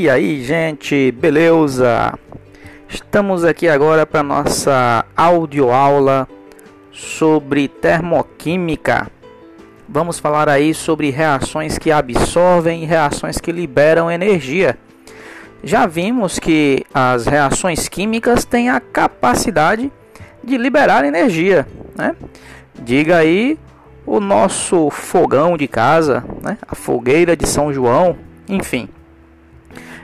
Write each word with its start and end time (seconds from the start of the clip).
E 0.00 0.08
aí, 0.08 0.42
gente, 0.42 1.12
beleza? 1.12 2.18
Estamos 2.88 3.44
aqui 3.44 3.68
agora 3.68 4.06
para 4.06 4.22
nossa 4.22 5.04
audioaula 5.14 6.26
sobre 6.90 7.68
termoquímica. 7.68 9.10
Vamos 9.86 10.18
falar 10.18 10.48
aí 10.48 10.72
sobre 10.72 11.10
reações 11.10 11.76
que 11.76 11.92
absorvem 11.92 12.82
e 12.82 12.86
reações 12.86 13.36
que 13.36 13.52
liberam 13.52 14.10
energia. 14.10 14.78
Já 15.62 15.86
vimos 15.86 16.38
que 16.38 16.82
as 16.94 17.26
reações 17.26 17.86
químicas 17.86 18.46
têm 18.46 18.70
a 18.70 18.80
capacidade 18.80 19.92
de 20.42 20.56
liberar 20.56 21.04
energia, 21.04 21.68
né? 21.94 22.16
Diga 22.74 23.18
aí 23.18 23.58
o 24.06 24.18
nosso 24.18 24.88
fogão 24.88 25.58
de 25.58 25.68
casa, 25.68 26.24
né? 26.42 26.56
a 26.66 26.74
fogueira 26.74 27.36
de 27.36 27.46
São 27.46 27.70
João, 27.70 28.16
enfim. 28.48 28.88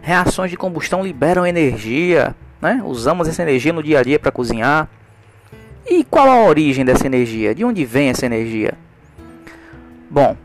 Reações 0.06 0.52
de 0.52 0.56
combustão 0.56 1.02
liberam 1.02 1.44
energia, 1.44 2.32
né? 2.62 2.80
Usamos 2.84 3.26
essa 3.26 3.42
energia 3.42 3.72
no 3.72 3.82
dia 3.82 3.98
a 3.98 4.02
dia 4.04 4.20
para 4.20 4.30
cozinhar. 4.30 4.88
E 5.84 6.04
qual 6.04 6.30
a 6.30 6.44
origem 6.44 6.84
dessa 6.84 7.08
energia? 7.08 7.52
De 7.52 7.64
onde 7.64 7.84
vem 7.84 8.10
essa 8.10 8.24
energia? 8.24 8.74
Bom, 10.08 10.36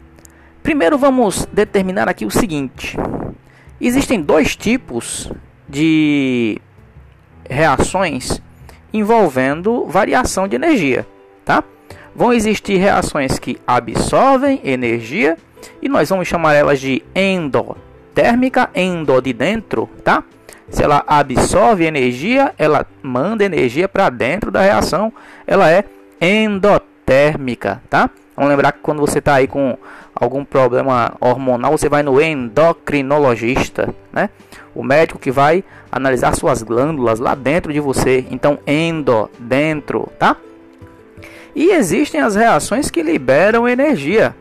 primeiro 0.64 0.98
vamos 0.98 1.48
determinar 1.54 2.10
aqui 2.10 2.26
o 2.26 2.32
seguinte: 2.32 2.98
existem 3.80 4.20
dois 4.20 4.56
tipos 4.56 5.32
de 5.70 6.60
reações 7.48 8.42
envolvendo 8.92 9.86
variação 9.86 10.48
de 10.48 10.56
energia, 10.56 11.06
tá? 11.46 11.64
Vão 12.16 12.34
existir 12.34 12.78
reações 12.78 13.38
que 13.38 13.60
absorvem 13.68 14.60
energia 14.64 15.38
e 15.80 15.88
nós 15.88 16.10
vamos 16.10 16.28
chamar 16.28 16.56
elas 16.56 16.80
de 16.80 17.04
endo 17.14 17.78
térmica 18.14 18.70
endo 18.76 19.22
de 19.22 19.34
dentro, 19.34 19.90
tá? 20.04 20.24
Se 20.70 20.84
ela 20.84 21.04
absorve 21.06 21.86
energia, 21.86 22.54
ela 22.58 22.86
manda 23.04 23.44
energia 23.44 23.90
para 23.90 24.10
dentro 24.10 24.50
da 24.50 24.62
reação, 24.62 25.12
ela 25.46 25.70
é 25.70 25.84
endotérmica, 26.20 27.82
tá? 27.90 28.10
Vamos 28.36 28.50
lembrar 28.50 28.72
que 28.72 28.80
quando 28.80 29.00
você 29.00 29.20
está 29.20 29.36
aí 29.36 29.48
com 29.48 29.78
algum 30.16 30.46
problema 30.46 31.14
hormonal, 31.20 31.78
você 31.78 31.90
vai 31.90 32.02
no 32.02 32.22
endocrinologista, 32.22 33.94
né? 34.14 34.30
O 34.74 34.82
médico 34.82 35.20
que 35.20 35.30
vai 35.30 35.64
analisar 35.92 36.34
suas 36.36 36.64
glândulas 36.64 37.20
lá 37.20 37.36
dentro 37.36 37.74
de 37.74 37.80
você. 37.80 38.26
Então, 38.32 38.58
endo, 38.66 39.30
dentro, 39.38 40.10
tá? 40.18 40.38
E 41.54 41.72
existem 41.72 42.22
as 42.22 42.36
reações 42.36 42.90
que 42.90 43.04
liberam 43.04 43.68
energia. 43.68 44.34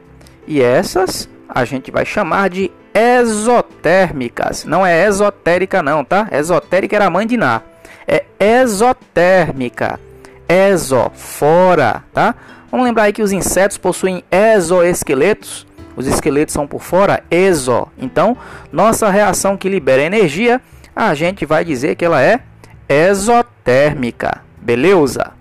E 0.47 0.63
essas 0.63 1.29
a 1.49 1.65
gente 1.65 1.91
vai 1.91 2.07
chamar 2.07 2.49
de 2.49 2.71
exotérmicas. 2.95 4.65
Não 4.65 4.85
é 4.85 5.07
esotérica 5.07 5.83
não, 5.83 6.05
tá? 6.05 6.29
Esotérica 6.33 6.97
era 6.97 7.07
a 7.07 7.11
mãe 7.11 7.27
de 7.27 7.37
Ná. 7.37 7.63
É 8.07 8.25
exotérmica. 8.39 10.01
Exo, 10.49 11.11
fora, 11.15 12.03
tá? 12.13 12.35
Vamos 12.71 12.87
lembrar 12.87 13.05
aí 13.05 13.13
que 13.13 13.23
os 13.23 13.33
insetos 13.33 13.79
possuem 13.79 14.25
exoesqueletos. 14.31 15.67
Os 15.97 16.07
esqueletos 16.07 16.53
são 16.53 16.67
por 16.67 16.81
fora, 16.81 17.23
exo. 17.31 17.89
Então, 17.99 18.37
nossa 18.73 19.11
reação 19.11 19.57
que 19.57 19.69
libera 19.69 20.03
energia, 20.03 20.61
a 20.95 21.15
gente 21.15 21.45
vai 21.45 21.65
dizer 21.65 21.95
que 21.97 22.05
ela 22.05 22.23
é 22.23 22.41
exotérmica. 22.89 24.43
Beleza? 24.57 25.33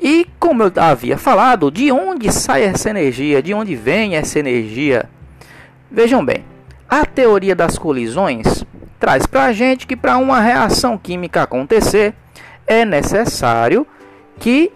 E 0.00 0.26
como 0.38 0.62
eu 0.62 0.72
havia 0.76 1.18
falado, 1.18 1.70
de 1.70 1.92
onde 1.92 2.32
sai 2.32 2.64
essa 2.64 2.88
energia? 2.88 3.42
De 3.42 3.52
onde 3.52 3.76
vem 3.76 4.16
essa 4.16 4.38
energia? 4.38 5.04
Vejam 5.90 6.24
bem, 6.24 6.44
a 6.90 7.06
teoria 7.06 7.54
das 7.54 7.78
colisões 7.78 8.64
traz 8.98 9.24
para 9.24 9.44
a 9.44 9.52
gente 9.52 9.86
que 9.86 9.94
para 9.94 10.18
uma 10.18 10.40
reação 10.40 10.98
química 10.98 11.44
acontecer 11.44 12.12
é 12.66 12.84
necessário 12.84 13.86
que 14.40 14.72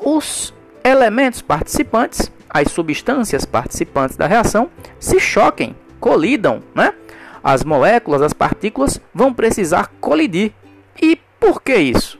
os 0.00 0.52
elementos 0.82 1.40
participantes, 1.40 2.32
as 2.50 2.72
substâncias 2.72 3.44
participantes 3.44 4.16
da 4.16 4.26
reação, 4.26 4.68
se 4.98 5.20
choquem, 5.20 5.76
colidam, 6.00 6.62
né? 6.74 6.92
As 7.42 7.62
moléculas, 7.62 8.22
as 8.22 8.32
partículas 8.32 9.00
vão 9.14 9.32
precisar 9.32 9.92
colidir. 10.00 10.52
E 11.00 11.16
por 11.38 11.62
que 11.62 11.76
isso? 11.76 12.18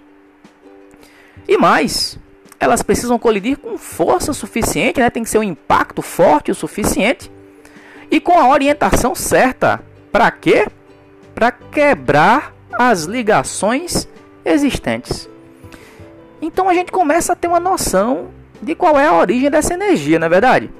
E 1.49 1.59
mais, 1.59 2.17
elas 2.61 2.83
precisam 2.83 3.19
colidir 3.19 3.59
com 3.59 3.77
força 3.77 4.33
suficiente, 4.33 5.01
né? 5.01 5.11
Tem 5.11 5.25
que 5.25 5.31
ser 5.31 5.39
um 5.39 5.43
impacto 5.43 6.01
forte 6.01 6.53
o 6.53 6.55
suficiente 6.55 7.31
e 8.11 8.21
com 8.21 8.39
a 8.39 8.49
orientação 8.49 9.15
certa. 9.15 9.83
Para 10.13 10.31
quê? 10.31 10.67
Para 11.35 11.51
quebrar 11.51 12.55
as 12.79 13.05
ligações 13.05 14.09
existentes. 14.45 15.29
Então 16.41 16.69
a 16.69 16.75
gente 16.75 16.93
começa 16.93 17.33
a 17.33 17.37
ter 17.37 17.49
uma 17.49 17.61
noção 17.61 18.29
de 18.61 18.75
qual 18.75 18.99
é 18.99 19.07
a 19.07 19.15
origem 19.15 19.51
dessa 19.51 19.75
energia, 19.75 20.19
não 20.19 20.27
é 20.27 20.31
verdade? 20.31 20.71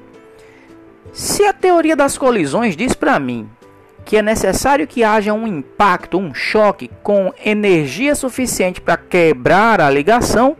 Se 1.13 1.43
a 1.43 1.53
teoria 1.53 1.95
das 1.95 2.17
colisões 2.17 2.75
diz 2.75 2.93
para 2.93 3.19
mim 3.19 3.49
que 4.05 4.15
é 4.15 4.21
necessário 4.21 4.87
que 4.87 5.03
haja 5.03 5.33
um 5.33 5.45
impacto, 5.45 6.17
um 6.17 6.33
choque 6.33 6.89
com 7.03 7.33
energia 7.43 8.15
suficiente 8.15 8.79
para 8.79 8.95
quebrar 8.95 9.81
a 9.81 9.89
ligação, 9.89 10.55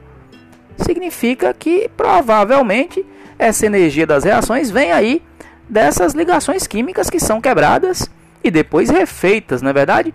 significa 0.76 1.54
que 1.54 1.90
provavelmente 1.96 3.06
essa 3.40 3.66
energia 3.66 4.06
das 4.06 4.26
reações 4.26 4.70
vem 4.70 4.92
aí 4.92 5.22
dessas 5.68 6.14
ligações 6.14 6.66
químicas 6.68 7.10
que 7.10 7.20
são 7.20 7.42
quebradas 7.42 8.10
e 8.44 8.52
depois 8.52 8.90
refeitas, 8.90 9.62
não 9.62 9.70
é 9.70 9.74
verdade? 9.74 10.14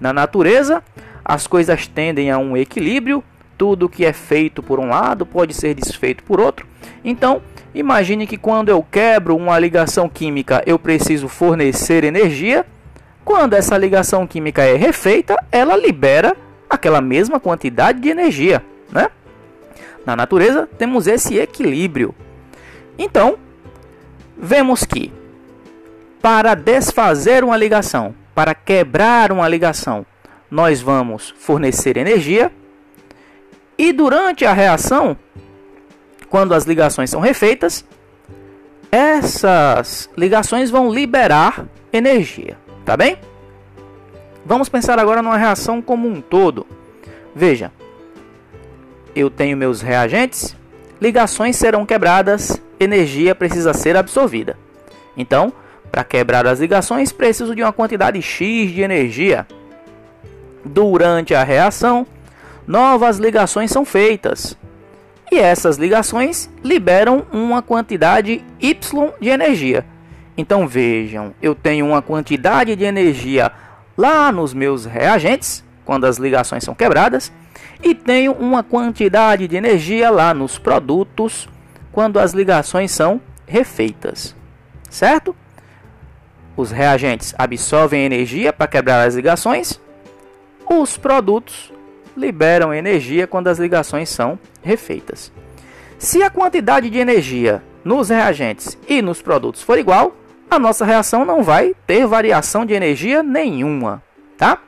Na 0.00 0.12
natureza, 0.12 0.82
as 1.24 1.46
coisas 1.46 1.86
tendem 1.86 2.30
a 2.30 2.38
um 2.38 2.56
equilíbrio, 2.56 3.22
tudo 3.58 3.88
que 3.88 4.04
é 4.04 4.12
feito 4.12 4.62
por 4.62 4.78
um 4.78 4.88
lado 4.88 5.24
pode 5.24 5.54
ser 5.54 5.74
desfeito 5.74 6.22
por 6.22 6.40
outro. 6.40 6.66
Então, 7.04 7.40
imagine 7.74 8.26
que 8.26 8.36
quando 8.36 8.68
eu 8.68 8.82
quebro 8.82 9.36
uma 9.36 9.58
ligação 9.58 10.08
química, 10.08 10.62
eu 10.66 10.78
preciso 10.78 11.28
fornecer 11.28 12.04
energia. 12.04 12.66
Quando 13.24 13.54
essa 13.54 13.76
ligação 13.76 14.26
química 14.26 14.62
é 14.62 14.76
refeita, 14.76 15.36
ela 15.50 15.76
libera 15.76 16.36
aquela 16.68 17.00
mesma 17.00 17.40
quantidade 17.40 18.00
de 18.00 18.08
energia, 18.08 18.62
né? 18.90 19.08
Na 20.04 20.14
natureza, 20.14 20.68
temos 20.78 21.08
esse 21.08 21.36
equilíbrio. 21.36 22.14
Então, 22.96 23.36
vemos 24.36 24.84
que 24.84 25.12
para 26.20 26.54
desfazer 26.54 27.44
uma 27.44 27.56
ligação, 27.56 28.14
para 28.34 28.54
quebrar 28.54 29.32
uma 29.32 29.48
ligação, 29.48 30.04
nós 30.50 30.80
vamos 30.80 31.34
fornecer 31.38 31.96
energia 31.96 32.52
e 33.78 33.92
durante 33.92 34.44
a 34.44 34.52
reação, 34.52 35.16
quando 36.30 36.54
as 36.54 36.64
ligações 36.64 37.10
são 37.10 37.20
refeitas, 37.20 37.84
essas 38.90 40.08
ligações 40.16 40.70
vão 40.70 40.92
liberar 40.92 41.66
energia, 41.92 42.56
tá 42.84 42.96
bem? 42.96 43.18
Vamos 44.44 44.68
pensar 44.68 44.98
agora 44.98 45.22
numa 45.22 45.36
reação 45.36 45.82
como 45.82 46.08
um 46.08 46.20
todo. 46.20 46.66
Veja, 47.34 47.70
eu 49.14 49.28
tenho 49.28 49.56
meus 49.56 49.80
reagentes, 49.80 50.56
ligações 51.00 51.56
serão 51.56 51.86
quebradas 51.86 52.60
energia 52.78 53.34
precisa 53.34 53.72
ser 53.72 53.96
absorvida. 53.96 54.56
Então, 55.16 55.52
para 55.90 56.04
quebrar 56.04 56.46
as 56.46 56.60
ligações, 56.60 57.12
preciso 57.12 57.54
de 57.54 57.62
uma 57.62 57.72
quantidade 57.72 58.20
X 58.20 58.70
de 58.70 58.82
energia. 58.82 59.46
Durante 60.64 61.34
a 61.34 61.42
reação, 61.42 62.06
novas 62.66 63.18
ligações 63.18 63.70
são 63.70 63.84
feitas. 63.84 64.56
E 65.30 65.38
essas 65.38 65.76
ligações 65.76 66.50
liberam 66.62 67.26
uma 67.32 67.62
quantidade 67.62 68.44
Y 68.60 69.12
de 69.20 69.28
energia. 69.28 69.84
Então 70.36 70.68
vejam, 70.68 71.34
eu 71.40 71.54
tenho 71.54 71.86
uma 71.86 72.02
quantidade 72.02 72.76
de 72.76 72.84
energia 72.84 73.50
lá 73.96 74.30
nos 74.30 74.52
meus 74.52 74.84
reagentes, 74.84 75.64
quando 75.86 76.04
as 76.04 76.18
ligações 76.18 76.64
são 76.64 76.74
quebradas, 76.74 77.32
e 77.82 77.94
tenho 77.94 78.32
uma 78.32 78.62
quantidade 78.62 79.48
de 79.48 79.56
energia 79.56 80.10
lá 80.10 80.34
nos 80.34 80.58
produtos 80.58 81.48
quando 81.92 82.18
as 82.18 82.32
ligações 82.32 82.90
são 82.90 83.20
refeitas, 83.46 84.34
certo? 84.90 85.34
Os 86.54 86.70
reagentes 86.70 87.34
absorvem 87.38 88.04
energia 88.04 88.52
para 88.52 88.66
quebrar 88.66 89.06
as 89.06 89.14
ligações, 89.14 89.80
os 90.68 90.98
produtos 90.98 91.72
liberam 92.16 92.74
energia 92.74 93.26
quando 93.26 93.48
as 93.48 93.58
ligações 93.58 94.08
são 94.08 94.38
refeitas. 94.62 95.30
Se 95.98 96.22
a 96.22 96.30
quantidade 96.30 96.90
de 96.90 96.98
energia 96.98 97.62
nos 97.84 98.08
reagentes 98.08 98.76
e 98.88 99.00
nos 99.00 99.22
produtos 99.22 99.62
for 99.62 99.78
igual, 99.78 100.16
a 100.50 100.58
nossa 100.58 100.84
reação 100.84 101.24
não 101.24 101.42
vai 101.42 101.74
ter 101.86 102.06
variação 102.06 102.64
de 102.64 102.74
energia 102.74 103.22
nenhuma, 103.22 104.02
tá? 104.36 104.58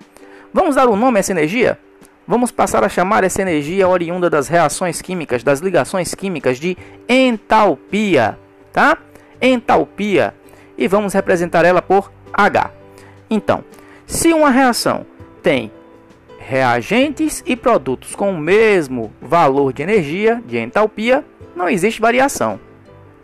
Vamos 0.52 0.76
dar 0.76 0.88
um 0.88 0.96
nome 0.96 1.18
a 1.18 1.20
essa 1.20 1.32
energia? 1.32 1.78
Vamos 2.26 2.50
passar 2.50 2.84
a 2.84 2.88
chamar 2.88 3.24
essa 3.24 3.40
energia 3.40 3.88
oriunda 3.88 4.28
das 4.28 4.48
reações 4.48 5.00
químicas, 5.00 5.42
das 5.42 5.60
ligações 5.60 6.14
químicas, 6.14 6.58
de 6.58 6.76
entalpia, 7.08 8.38
tá? 8.72 8.98
Entalpia. 9.40 10.34
E 10.76 10.86
vamos 10.86 11.12
representar 11.12 11.64
ela 11.64 11.80
por 11.80 12.12
H. 12.32 12.70
Então, 13.30 13.64
Se 14.10 14.32
uma 14.32 14.48
reação 14.48 15.04
tem 15.42 15.70
reagentes 16.38 17.42
e 17.44 17.54
produtos 17.54 18.14
com 18.14 18.30
o 18.32 18.38
mesmo 18.38 19.12
valor 19.20 19.70
de 19.70 19.82
energia, 19.82 20.42
de 20.46 20.58
entalpia, 20.58 21.22
não 21.54 21.68
existe 21.68 22.00
variação. 22.00 22.58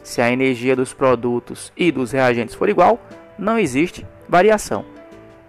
Se 0.03 0.21
a 0.21 0.31
energia 0.31 0.77
dos 0.77 0.93
produtos 0.93 1.73
e 1.75 1.91
dos 1.91 2.13
reagentes 2.13 2.55
for 2.55 2.69
igual, 2.69 3.01
não 3.39 3.59
existe 3.59 4.07
variação. 4.29 4.85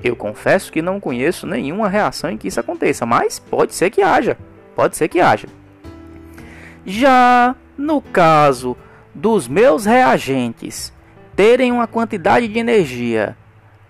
Eu 0.04 0.16
confesso 0.16 0.72
que 0.72 0.82
não 0.82 1.00
conheço 1.00 1.48
nenhuma 1.48 1.90
reação 1.90 2.30
em 2.30 2.38
que 2.38 2.48
isso 2.48 2.60
aconteça, 2.60 3.06
mas 3.06 3.40
pode 3.40 3.74
ser 3.74 3.90
que 3.90 4.02
haja. 4.02 4.38
Pode 4.76 4.98
ser 4.98 5.08
que 5.08 5.20
haja. 5.20 5.48
Já 6.86 7.56
no 7.78 8.02
caso 8.02 8.78
dos 9.14 9.48
meus 9.48 9.86
reagentes 9.86 10.94
terem 11.36 11.72
uma 11.72 11.88
quantidade 11.88 12.48
de 12.48 12.60
energia 12.60 13.36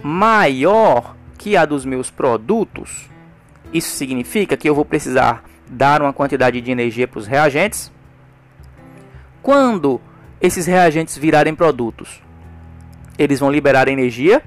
maior 0.02 1.16
que 1.38 1.58
a 1.58 1.66
dos 1.66 1.86
meus 1.86 2.10
produtos, 2.10 3.10
isso 3.74 3.96
significa 3.96 4.56
que 4.56 4.70
eu 4.70 4.76
vou 4.76 4.86
precisar 4.86 5.44
dar 5.68 6.02
uma 6.02 6.14
quantidade 6.14 6.62
de 6.62 6.72
energia 6.72 7.08
para 7.08 7.20
os 7.20 7.28
reagentes. 7.28 7.92
Quando 9.42 10.00
esses 10.40 10.66
reagentes 10.66 11.18
virarem 11.18 11.56
produtos, 11.56 12.22
eles 13.18 13.40
vão 13.40 13.52
liberar 13.52 13.88
energia, 13.88 14.42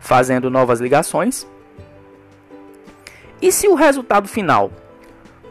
fazendo 0.00 0.50
novas 0.50 0.80
ligações. 0.80 1.46
E 3.40 3.52
se 3.52 3.68
o 3.68 3.74
resultado 3.74 4.26
final 4.26 4.72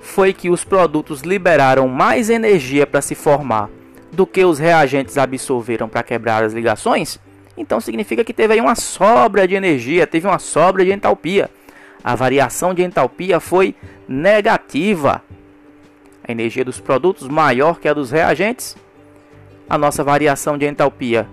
foi 0.01 0.33
que 0.33 0.49
os 0.49 0.63
produtos 0.63 1.21
liberaram 1.21 1.87
mais 1.87 2.29
energia 2.29 2.85
para 2.85 3.01
se 3.01 3.15
formar 3.15 3.69
do 4.11 4.25
que 4.25 4.43
os 4.43 4.59
reagentes 4.59 5.17
absorveram 5.17 5.87
para 5.87 6.03
quebrar 6.03 6.43
as 6.43 6.53
ligações, 6.53 7.19
então 7.55 7.79
significa 7.79 8.23
que 8.23 8.33
teve 8.33 8.53
aí 8.53 8.61
uma 8.61 8.75
sobra 8.75 9.47
de 9.47 9.55
energia, 9.55 10.07
teve 10.07 10.27
uma 10.27 10.39
sobra 10.39 10.83
de 10.83 10.91
entalpia. 10.91 11.49
A 12.03 12.15
variação 12.15 12.73
de 12.73 12.83
entalpia 12.83 13.39
foi 13.39 13.75
negativa. 14.07 15.21
A 16.23 16.31
energia 16.31 16.63
dos 16.63 16.79
produtos 16.79 17.27
maior 17.27 17.79
que 17.79 17.87
a 17.87 17.93
dos 17.93 18.11
reagentes. 18.11 18.77
A 19.69 19.77
nossa 19.77 20.03
variação 20.03 20.57
de 20.57 20.65
entalpia 20.65 21.27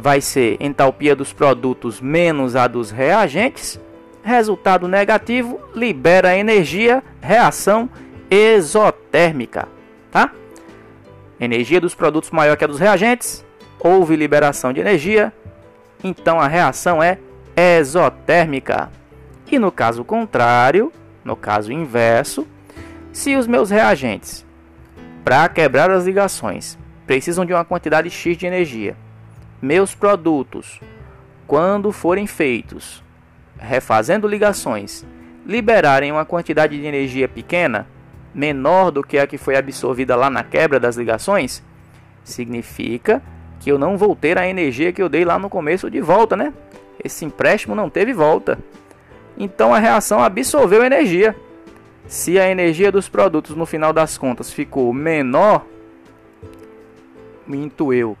vai 0.00 0.20
ser 0.20 0.56
entalpia 0.58 1.14
dos 1.14 1.32
produtos 1.32 2.00
menos 2.00 2.56
a 2.56 2.66
dos 2.66 2.90
reagentes. 2.90 3.78
Resultado 4.22 4.88
negativo, 4.88 5.60
libera 5.74 6.36
energia, 6.36 7.02
reação 7.20 7.88
exotérmica, 8.30 9.68
tá? 10.10 10.30
Energia 11.38 11.80
dos 11.80 11.94
produtos 11.94 12.30
maior 12.30 12.56
que 12.56 12.64
a 12.64 12.66
dos 12.66 12.78
reagentes, 12.78 13.44
houve 13.78 14.16
liberação 14.16 14.72
de 14.72 14.80
energia, 14.80 15.32
então 16.04 16.38
a 16.38 16.46
reação 16.46 17.02
é 17.02 17.18
exotérmica. 17.56 18.90
E 19.50 19.58
no 19.58 19.72
caso 19.72 20.04
contrário, 20.04 20.92
no 21.24 21.34
caso 21.34 21.72
inverso, 21.72 22.46
se 23.12 23.36
os 23.36 23.46
meus 23.46 23.70
reagentes, 23.70 24.46
para 25.24 25.48
quebrar 25.48 25.90
as 25.90 26.04
ligações, 26.04 26.78
precisam 27.06 27.44
de 27.44 27.52
uma 27.52 27.64
quantidade 27.64 28.10
X 28.10 28.36
de 28.36 28.46
energia, 28.46 28.96
meus 29.60 29.94
produtos, 29.94 30.80
quando 31.46 31.92
forem 31.92 32.26
feitos 32.26 33.02
refazendo 33.60 34.26
ligações, 34.26 35.04
liberarem 35.46 36.10
uma 36.10 36.24
quantidade 36.24 36.78
de 36.78 36.86
energia 36.86 37.28
pequena, 37.28 37.86
menor 38.34 38.90
do 38.90 39.02
que 39.02 39.18
a 39.18 39.26
que 39.26 39.36
foi 39.36 39.56
absorvida 39.56 40.16
lá 40.16 40.30
na 40.30 40.42
quebra 40.42 40.80
das 40.80 40.96
ligações, 40.96 41.62
significa 42.24 43.22
que 43.58 43.70
eu 43.70 43.78
não 43.78 43.98
vou 43.98 44.16
ter 44.16 44.38
a 44.38 44.48
energia 44.48 44.92
que 44.92 45.02
eu 45.02 45.08
dei 45.08 45.24
lá 45.24 45.38
no 45.38 45.50
começo 45.50 45.90
de 45.90 46.00
volta, 46.00 46.36
né? 46.36 46.52
Esse 47.02 47.24
empréstimo 47.24 47.74
não 47.74 47.90
teve 47.90 48.12
volta. 48.12 48.58
Então 49.36 49.74
a 49.74 49.78
reação 49.78 50.22
absorveu 50.22 50.84
energia. 50.84 51.36
Se 52.06 52.38
a 52.38 52.50
energia 52.50 52.90
dos 52.90 53.08
produtos 53.08 53.54
no 53.54 53.66
final 53.66 53.92
das 53.92 54.16
contas 54.16 54.52
ficou 54.52 54.92
menor, 54.92 55.66
minto 57.46 57.92
eu. 57.92 58.16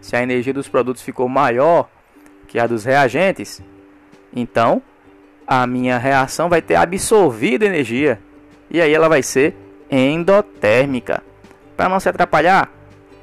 Se 0.00 0.16
a 0.16 0.22
energia 0.22 0.52
dos 0.52 0.68
produtos 0.68 1.02
ficou 1.02 1.28
maior 1.28 1.88
que 2.46 2.58
a 2.58 2.66
dos 2.66 2.84
reagentes, 2.84 3.62
então 4.34 4.82
a 5.46 5.66
minha 5.66 5.98
reação 5.98 6.48
vai 6.48 6.62
ter 6.62 6.76
absorvido 6.76 7.64
energia 7.64 8.20
e 8.70 8.80
aí 8.80 8.92
ela 8.92 9.08
vai 9.08 9.22
ser 9.22 9.56
endotérmica. 9.90 11.22
Para 11.76 11.88
não 11.88 11.98
se 11.98 12.08
atrapalhar, 12.08 12.70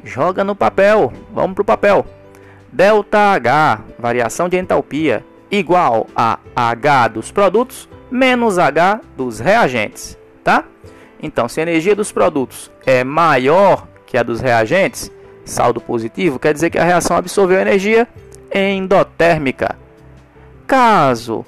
joga 0.03 0.43
no 0.43 0.55
papel. 0.55 1.13
Vamos 1.31 1.55
para 1.55 1.61
o 1.61 1.65
papel. 1.65 2.05
Delta 2.71 3.33
H, 3.33 3.81
variação 3.97 4.49
de 4.49 4.57
entalpia, 4.57 5.23
igual 5.49 6.07
a 6.15 6.39
H 6.55 7.07
dos 7.09 7.31
produtos 7.31 7.87
menos 8.11 8.57
H 8.57 9.01
dos 9.15 9.39
reagentes, 9.39 10.17
tá? 10.43 10.63
Então, 11.21 11.47
se 11.47 11.59
a 11.59 11.63
energia 11.63 11.95
dos 11.95 12.11
produtos 12.11 12.71
é 12.85 13.03
maior 13.03 13.87
que 14.05 14.17
a 14.17 14.23
dos 14.23 14.39
reagentes, 14.39 15.11
saldo 15.47 15.81
positivo, 15.81 16.39
quer 16.39 16.53
dizer 16.53 16.69
que 16.69 16.77
a 16.77 16.83
reação 16.83 17.17
absorveu 17.17 17.59
energia 17.59 18.07
endotérmica. 18.53 19.75
Caso 20.65 21.45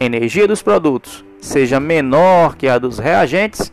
a 0.00 0.04
energia 0.04 0.46
dos 0.46 0.62
produtos 0.62 1.24
seja 1.40 1.80
menor 1.80 2.56
que 2.56 2.68
a 2.68 2.78
dos 2.78 2.98
reagentes, 2.98 3.72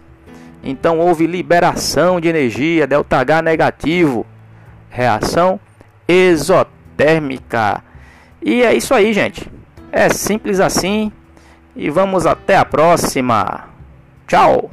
então 0.64 1.00
houve 1.00 1.28
liberação 1.28 2.20
de 2.20 2.28
energia, 2.28 2.88
ΔH 2.88 3.42
negativo, 3.44 4.26
reação 4.90 5.60
exotérmica. 6.08 7.84
E 8.42 8.64
é 8.64 8.74
isso 8.74 8.94
aí, 8.94 9.14
gente. 9.14 9.50
É 9.92 10.10
simples 10.10 10.60
assim. 10.60 11.12
E 11.76 11.90
vamos 11.90 12.26
até 12.26 12.56
a 12.56 12.66
próxima. 12.66 13.70
Tchau! 14.28 14.73